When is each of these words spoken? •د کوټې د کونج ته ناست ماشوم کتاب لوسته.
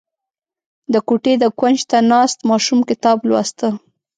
•د 0.93 0.95
کوټې 1.07 1.33
د 1.39 1.45
کونج 1.59 1.79
ته 1.89 1.97
ناست 2.11 2.39
ماشوم 2.49 2.79
کتاب 2.89 3.17
لوسته. 3.29 3.67